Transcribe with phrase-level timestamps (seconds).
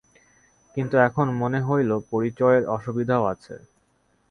[0.77, 3.55] কিন্তু এখন মনে হইল, পরিচয়ের অসুবিধাও আছে।